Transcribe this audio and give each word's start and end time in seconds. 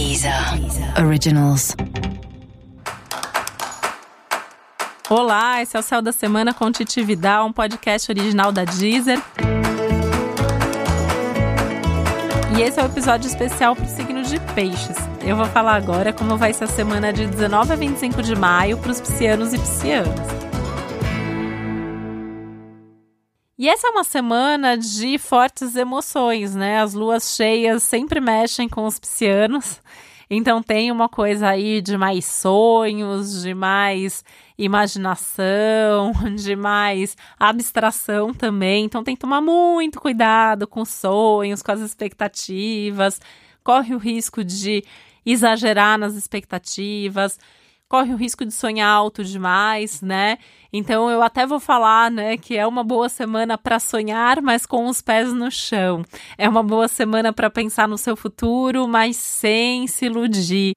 Deezer 0.00 0.32
Originals. 0.98 1.76
Olá, 5.10 5.60
esse 5.60 5.76
é 5.76 5.80
o 5.80 5.82
Céu 5.82 6.00
da 6.00 6.10
Semana 6.10 6.54
com 6.54 6.72
Titi 6.72 7.02
Vidal, 7.02 7.46
um 7.46 7.52
podcast 7.52 8.10
original 8.10 8.50
da 8.50 8.64
Deezer. 8.64 9.22
E 12.56 12.62
esse 12.62 12.80
é 12.80 12.82
o 12.82 12.86
um 12.86 12.88
episódio 12.88 13.28
especial 13.28 13.76
para 13.76 13.84
o 13.84 13.88
signo 13.88 14.22
de 14.22 14.40
Peixes. 14.54 14.96
Eu 15.20 15.36
vou 15.36 15.44
falar 15.44 15.74
agora 15.74 16.14
como 16.14 16.38
vai 16.38 16.54
ser 16.54 16.64
a 16.64 16.68
semana 16.68 17.12
de 17.12 17.26
19 17.26 17.74
a 17.74 17.76
25 17.76 18.22
de 18.22 18.34
maio 18.34 18.78
para 18.78 18.92
os 18.92 19.02
piscianos 19.02 19.52
e 19.52 19.58
piscianas. 19.58 20.39
E 23.60 23.68
essa 23.68 23.88
é 23.88 23.90
uma 23.90 24.04
semana 24.04 24.74
de 24.74 25.18
fortes 25.18 25.76
emoções, 25.76 26.54
né? 26.54 26.80
As 26.80 26.94
luas 26.94 27.36
cheias 27.36 27.82
sempre 27.82 28.18
mexem 28.18 28.66
com 28.66 28.86
os 28.86 28.98
piscianos. 28.98 29.82
Então 30.30 30.62
tem 30.62 30.90
uma 30.90 31.10
coisa 31.10 31.50
aí 31.50 31.82
de 31.82 31.94
mais 31.98 32.24
sonhos, 32.24 33.42
de 33.42 33.52
mais 33.52 34.24
imaginação, 34.56 36.10
de 36.34 36.56
mais 36.56 37.14
abstração 37.38 38.32
também. 38.32 38.86
Então 38.86 39.04
tem 39.04 39.14
que 39.14 39.20
tomar 39.20 39.42
muito 39.42 40.00
cuidado 40.00 40.66
com 40.66 40.80
os 40.80 40.88
sonhos, 40.88 41.60
com 41.60 41.70
as 41.70 41.80
expectativas. 41.80 43.20
Corre 43.62 43.94
o 43.94 43.98
risco 43.98 44.42
de 44.42 44.82
exagerar 45.26 45.98
nas 45.98 46.14
expectativas 46.14 47.38
corre 47.90 48.14
o 48.14 48.16
risco 48.16 48.46
de 48.46 48.54
sonhar 48.54 48.88
alto 48.88 49.24
demais, 49.24 50.00
né? 50.00 50.38
Então 50.72 51.10
eu 51.10 51.20
até 51.20 51.44
vou 51.44 51.58
falar, 51.58 52.08
né, 52.08 52.36
que 52.36 52.56
é 52.56 52.64
uma 52.64 52.84
boa 52.84 53.08
semana 53.08 53.58
para 53.58 53.80
sonhar, 53.80 54.40
mas 54.40 54.64
com 54.64 54.86
os 54.86 55.02
pés 55.02 55.32
no 55.32 55.50
chão. 55.50 56.04
É 56.38 56.48
uma 56.48 56.62
boa 56.62 56.86
semana 56.86 57.32
para 57.32 57.50
pensar 57.50 57.88
no 57.88 57.98
seu 57.98 58.14
futuro, 58.16 58.86
mas 58.86 59.16
sem 59.16 59.88
se 59.88 60.06
iludir. 60.06 60.72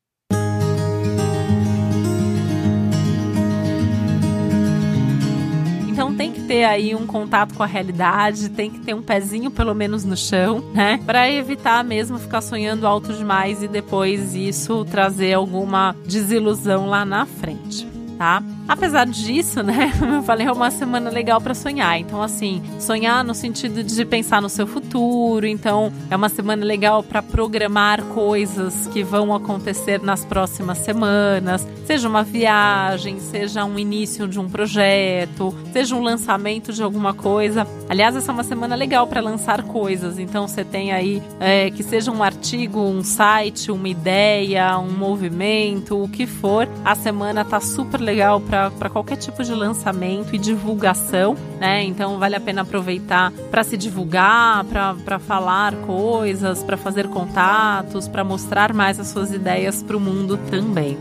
Ter 6.54 6.66
aí 6.66 6.94
um 6.94 7.08
contato 7.08 7.56
com 7.56 7.64
a 7.64 7.66
realidade, 7.66 8.48
tem 8.50 8.70
que 8.70 8.78
ter 8.80 8.94
um 8.94 9.02
pezinho 9.02 9.50
pelo 9.50 9.74
menos 9.74 10.06
no 10.06 10.16
chão, 10.16 10.64
né? 10.72 11.00
Para 11.04 11.28
evitar 11.28 11.84
mesmo 11.84 12.20
ficar 12.20 12.42
sonhando 12.42 12.86
alto 12.86 13.12
demais 13.12 13.64
e 13.64 13.68
depois 13.68 14.36
isso 14.36 14.86
trazer 14.86 15.34
alguma 15.34 15.96
desilusão 16.06 16.86
lá 16.86 17.04
na 17.04 17.26
frente 17.26 17.92
tá? 18.24 18.42
Apesar 18.68 19.06
disso, 19.06 19.62
né, 19.62 19.92
eu 20.02 20.24
falei, 20.24 20.48
é 20.48 20.52
uma 20.52 20.72
semana 20.72 21.10
legal 21.10 21.42
para 21.42 21.54
sonhar. 21.54 22.00
Então, 22.00 22.22
assim, 22.22 22.62
sonhar 22.80 23.24
no 23.24 23.34
sentido 23.34 23.84
de 23.84 24.06
pensar 24.06 24.42
no 24.42 24.50
seu 24.50 24.66
futuro. 24.66 25.46
Então, 25.46 25.92
é 26.10 26.16
uma 26.16 26.30
semana 26.30 26.66
legal 26.66 27.04
para 27.04 27.22
programar 27.22 28.02
coisas 28.06 28.88
que 28.88 29.04
vão 29.04 29.34
acontecer 29.34 30.02
nas 30.02 30.24
próximas 30.26 30.78
semanas. 30.80 31.68
Seja 31.86 32.08
uma 32.08 32.24
viagem, 32.24 33.20
seja 33.20 33.66
um 33.66 33.78
início 33.78 34.28
de 34.28 34.40
um 34.40 34.50
projeto, 34.50 35.54
seja 35.72 35.96
um 35.96 36.02
lançamento 36.02 36.72
de 36.72 36.82
alguma 36.82 37.14
coisa. 37.14 37.68
Aliás, 37.94 38.16
essa 38.16 38.32
é 38.32 38.34
uma 38.34 38.44
semana 38.44 38.74
legal 38.74 39.06
para 39.06 39.22
lançar 39.22 39.62
coisas. 39.62 40.18
Então, 40.18 40.48
você 40.48 40.66
tem 40.66 40.92
aí 40.92 41.22
é, 41.40 41.70
que 41.70 41.84
seja 41.84 42.10
um 42.10 42.24
artigo, 42.24 42.80
um 42.80 43.04
site, 43.04 43.72
uma 43.72 43.88
ideia, 43.88 44.80
um 44.80 44.90
movimento, 44.90 46.04
o 46.04 46.10
que 46.10 46.26
for. 46.26 46.68
A 46.84 46.96
semana 46.96 47.46
tá 47.46 47.60
super 47.60 48.02
legal 48.02 48.42
para 48.42 48.90
qualquer 48.90 49.18
tipo 49.18 49.44
de 49.44 49.54
lançamento 49.54 50.34
e 50.34 50.40
divulgação, 50.40 51.36
né? 51.60 51.84
Então 51.84 52.18
vale 52.18 52.36
a 52.36 52.40
pena 52.40 52.64
aproveitar 52.64 53.32
para 53.52 53.64
se 53.64 53.78
divulgar, 53.78 54.66
para 54.66 55.20
falar 55.20 55.76
coisas, 55.86 56.64
para 56.64 56.78
fazer 56.78 57.08
contatos, 57.10 58.08
para 58.08 58.24
mostrar 58.24 58.74
mais 58.74 59.00
as 59.00 59.10
suas 59.10 59.32
ideias 59.32 59.84
para 59.84 59.96
o 59.96 60.00
mundo 60.00 60.40
também. 60.50 60.98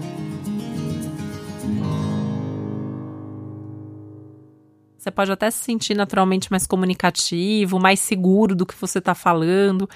Você 5.02 5.10
pode 5.10 5.32
até 5.32 5.50
se 5.50 5.58
sentir 5.58 5.96
naturalmente 5.96 6.48
mais 6.48 6.64
comunicativo, 6.64 7.80
mais 7.80 7.98
seguro 7.98 8.54
do 8.54 8.64
que 8.64 8.74
você 8.80 8.98
está 8.98 9.16
falando 9.16 9.88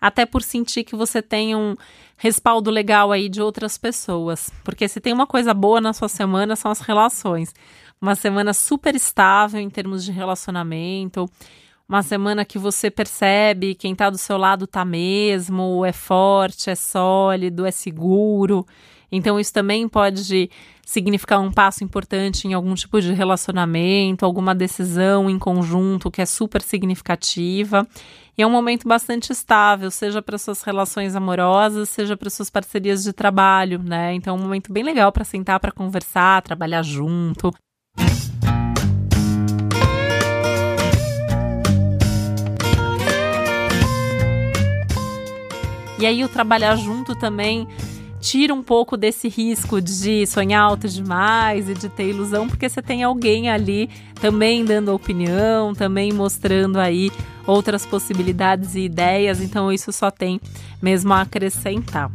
até 0.00 0.24
por 0.24 0.42
sentir 0.42 0.84
que 0.84 0.96
você 0.96 1.20
tem 1.20 1.54
um 1.54 1.74
respaldo 2.16 2.70
legal 2.70 3.12
aí 3.12 3.28
de 3.28 3.42
outras 3.42 3.76
pessoas. 3.76 4.50
Porque 4.64 4.88
se 4.88 5.00
tem 5.00 5.12
uma 5.12 5.26
coisa 5.26 5.52
boa 5.52 5.82
na 5.82 5.92
sua 5.92 6.08
semana 6.08 6.56
são 6.56 6.70
as 6.70 6.80
relações. 6.80 7.54
Uma 8.00 8.14
semana 8.14 8.54
super 8.54 8.94
estável 8.94 9.60
em 9.60 9.68
termos 9.68 10.02
de 10.02 10.12
relacionamento, 10.12 11.28
uma 11.86 12.02
semana 12.02 12.42
que 12.42 12.58
você 12.58 12.90
percebe 12.90 13.74
quem 13.74 13.92
está 13.92 14.08
do 14.08 14.16
seu 14.16 14.38
lado 14.38 14.66
tá 14.66 14.82
mesmo, 14.82 15.84
é 15.84 15.92
forte, 15.92 16.70
é 16.70 16.74
sólido, 16.74 17.66
é 17.66 17.70
seguro. 17.70 18.64
Então, 19.10 19.40
isso 19.40 19.52
também 19.52 19.88
pode 19.88 20.50
significar 20.84 21.40
um 21.40 21.52
passo 21.52 21.84
importante 21.84 22.46
em 22.46 22.54
algum 22.54 22.74
tipo 22.74 23.00
de 23.00 23.12
relacionamento, 23.12 24.24
alguma 24.24 24.54
decisão 24.54 25.28
em 25.28 25.38
conjunto 25.38 26.10
que 26.10 26.22
é 26.22 26.26
super 26.26 26.62
significativa. 26.62 27.86
E 28.36 28.42
é 28.42 28.46
um 28.46 28.50
momento 28.50 28.86
bastante 28.86 29.32
estável, 29.32 29.90
seja 29.90 30.22
para 30.22 30.38
suas 30.38 30.62
relações 30.62 31.16
amorosas, 31.16 31.88
seja 31.88 32.16
para 32.16 32.30
suas 32.30 32.48
parcerias 32.48 33.02
de 33.02 33.12
trabalho, 33.12 33.82
né? 33.82 34.14
Então, 34.14 34.36
é 34.36 34.38
um 34.38 34.42
momento 34.42 34.72
bem 34.72 34.84
legal 34.84 35.10
para 35.10 35.24
sentar, 35.24 35.58
para 35.58 35.72
conversar, 35.72 36.42
trabalhar 36.42 36.82
junto. 36.82 37.52
E 45.98 46.06
aí, 46.06 46.22
o 46.22 46.28
trabalhar 46.28 46.76
junto 46.76 47.16
também 47.16 47.66
tira 48.20 48.52
um 48.52 48.62
pouco 48.62 48.96
desse 48.96 49.28
risco 49.28 49.80
de 49.80 50.26
sonhar 50.26 50.62
alto 50.62 50.88
demais 50.88 51.68
e 51.68 51.74
de 51.74 51.88
ter 51.88 52.10
ilusão, 52.10 52.48
porque 52.48 52.68
você 52.68 52.82
tem 52.82 53.02
alguém 53.02 53.50
ali 53.50 53.88
também 54.20 54.64
dando 54.64 54.92
opinião, 54.92 55.74
também 55.74 56.12
mostrando 56.12 56.78
aí 56.78 57.10
outras 57.46 57.86
possibilidades 57.86 58.74
e 58.74 58.80
ideias, 58.80 59.40
então 59.40 59.72
isso 59.72 59.92
só 59.92 60.10
tem 60.10 60.40
mesmo 60.82 61.12
a 61.12 61.22
acrescentar. 61.22 62.10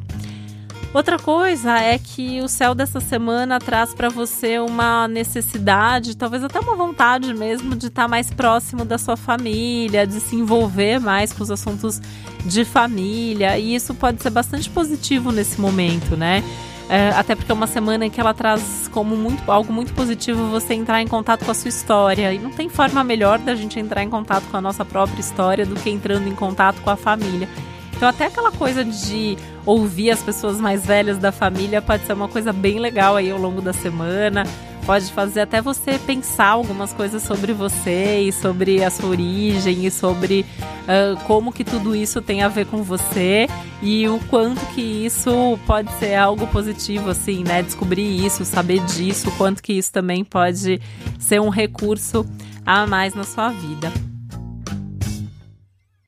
Outra 0.93 1.17
coisa 1.17 1.79
é 1.79 1.97
que 1.97 2.39
o 2.41 2.47
céu 2.47 2.75
dessa 2.75 2.99
semana 2.99 3.59
traz 3.59 3.95
para 3.95 4.09
você 4.09 4.59
uma 4.59 5.07
necessidade, 5.07 6.15
talvez 6.15 6.43
até 6.43 6.59
uma 6.59 6.75
vontade 6.75 7.33
mesmo 7.33 7.75
de 7.75 7.87
estar 7.87 8.03
tá 8.03 8.07
mais 8.07 8.29
próximo 8.29 8.85
da 8.85 8.99
sua 8.99 9.17
família, 9.17 10.05
de 10.05 10.19
se 10.19 10.35
envolver 10.35 10.99
mais 10.99 11.33
com 11.33 11.41
os 11.41 11.49
assuntos 11.49 11.99
de 12.45 12.63
família, 12.63 13.57
e 13.57 13.73
isso 13.73 13.95
pode 13.95 14.21
ser 14.21 14.29
bastante 14.29 14.69
positivo 14.69 15.31
nesse 15.31 15.59
momento, 15.59 16.15
né? 16.15 16.43
É, 16.87 17.09
até 17.09 17.33
porque 17.33 17.51
é 17.51 17.55
uma 17.55 17.65
semana 17.65 18.05
em 18.05 18.09
que 18.11 18.19
ela 18.19 18.33
traz 18.33 18.87
como 18.93 19.15
muito, 19.15 19.51
algo 19.51 19.73
muito 19.73 19.93
positivo 19.93 20.47
você 20.49 20.75
entrar 20.75 21.01
em 21.01 21.07
contato 21.07 21.43
com 21.43 21.49
a 21.49 21.55
sua 21.55 21.69
história. 21.69 22.31
E 22.31 22.37
não 22.37 22.51
tem 22.51 22.69
forma 22.69 23.03
melhor 23.03 23.39
da 23.39 23.55
gente 23.55 23.79
entrar 23.79 24.03
em 24.03 24.09
contato 24.09 24.43
com 24.51 24.57
a 24.57 24.61
nossa 24.61 24.85
própria 24.85 25.19
história 25.19 25.65
do 25.65 25.75
que 25.75 25.89
entrando 25.89 26.27
em 26.27 26.35
contato 26.35 26.81
com 26.81 26.89
a 26.89 26.95
família. 26.95 27.49
Então, 27.95 28.07
até 28.07 28.25
aquela 28.25 28.51
coisa 28.51 28.83
de 28.83 29.37
ouvir 29.65 30.11
as 30.11 30.21
pessoas 30.21 30.59
mais 30.59 30.85
velhas 30.85 31.17
da 31.17 31.31
família 31.31 31.81
pode 31.81 32.05
ser 32.05 32.13
uma 32.13 32.27
coisa 32.27 32.51
bem 32.51 32.79
legal 32.79 33.15
aí 33.15 33.31
ao 33.31 33.39
longo 33.39 33.61
da 33.61 33.73
semana. 33.73 34.43
Pode 34.85 35.11
fazer 35.13 35.41
até 35.41 35.61
você 35.61 35.97
pensar 35.97 36.47
algumas 36.47 36.91
coisas 36.91 37.23
sobre 37.23 37.53
você 37.53 38.19
e 38.19 38.33
sobre 38.33 38.83
a 38.83 38.89
sua 38.89 39.09
origem 39.09 39.85
e 39.85 39.91
sobre 39.91 40.45
uh, 40.81 41.17
como 41.23 41.53
que 41.53 41.63
tudo 41.63 41.95
isso 41.95 42.21
tem 42.21 42.43
a 42.43 42.49
ver 42.49 42.65
com 42.65 42.83
você 42.83 43.47
e 43.81 44.07
o 44.09 44.19
quanto 44.29 44.59
que 44.73 44.81
isso 44.81 45.57
pode 45.65 45.89
ser 45.93 46.15
algo 46.15 46.45
positivo, 46.47 47.09
assim, 47.09 47.45
né? 47.45 47.61
Descobrir 47.61 48.25
isso, 48.25 48.43
saber 48.43 48.79
disso, 48.85 49.29
o 49.29 49.31
quanto 49.37 49.63
que 49.63 49.71
isso 49.71 49.91
também 49.91 50.23
pode 50.23 50.81
ser 51.17 51.39
um 51.39 51.49
recurso 51.49 52.25
a 52.65 52.85
mais 52.85 53.13
na 53.13 53.23
sua 53.23 53.49
vida. 53.49 54.12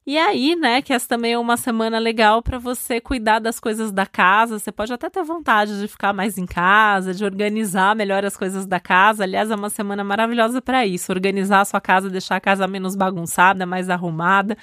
E 0.07 0.19
aí, 0.19 0.55
né, 0.55 0.83
que 0.83 0.93
essa 0.93 1.07
também 1.07 1.33
é 1.33 1.39
uma 1.39 1.57
semana 1.57 1.97
legal 1.97 2.39
para 2.43 2.59
você 2.59 3.01
cuidar 3.01 3.39
das 3.39 3.59
coisas 3.59 3.91
da 3.91 4.05
casa. 4.05 4.59
Você 4.59 4.71
pode 4.71 4.93
até 4.93 5.09
ter 5.09 5.23
vontade 5.23 5.79
de 5.79 5.87
ficar 5.87 6.13
mais 6.13 6.37
em 6.37 6.45
casa, 6.45 7.11
de 7.11 7.25
organizar 7.25 7.95
melhor 7.95 8.23
as 8.23 8.37
coisas 8.37 8.67
da 8.67 8.79
casa. 8.79 9.23
Aliás, 9.23 9.49
é 9.49 9.55
uma 9.55 9.69
semana 9.69 10.03
maravilhosa 10.03 10.61
para 10.61 10.85
isso. 10.85 11.11
Organizar 11.11 11.61
a 11.61 11.65
sua 11.65 11.81
casa, 11.81 12.07
deixar 12.07 12.35
a 12.35 12.39
casa 12.39 12.67
menos 12.67 12.95
bagunçada, 12.95 13.65
mais 13.65 13.89
arrumada, 13.89 14.55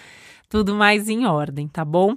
tudo 0.49 0.77
mais 0.77 1.09
em 1.09 1.27
ordem, 1.27 1.67
tá 1.67 1.85
bom? 1.85 2.17